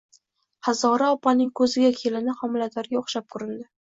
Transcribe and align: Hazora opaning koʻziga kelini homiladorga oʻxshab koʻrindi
Hazora 0.67 1.09
opaning 1.15 1.51
koʻziga 1.59 1.91
kelini 2.01 2.35
homiladorga 2.39 2.99
oʻxshab 3.03 3.31
koʻrindi 3.37 3.63